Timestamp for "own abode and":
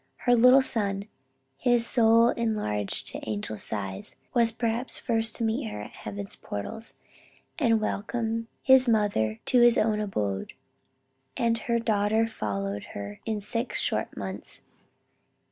9.77-11.55